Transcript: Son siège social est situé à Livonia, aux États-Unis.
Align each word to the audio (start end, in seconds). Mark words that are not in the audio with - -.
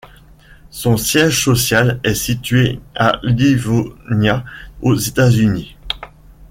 Son 0.71 0.97
siège 0.97 1.43
social 1.43 1.99
est 2.03 2.15
situé 2.15 2.79
à 2.95 3.19
Livonia, 3.23 4.43
aux 4.81 4.95
États-Unis. 4.95 5.75